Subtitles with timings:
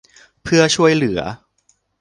[0.43, 1.19] เพื่อช่วยเหลือ